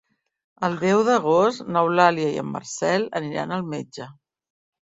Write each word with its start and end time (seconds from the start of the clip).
El 0.67 0.77
deu 0.83 1.03
d'agost 1.09 1.69
n'Eulàlia 1.75 2.31
i 2.39 2.41
en 2.45 2.51
Marcel 2.57 3.07
aniran 3.21 3.55
al 3.59 3.65
metge. 3.75 4.09